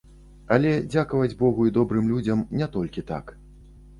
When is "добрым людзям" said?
1.77-2.43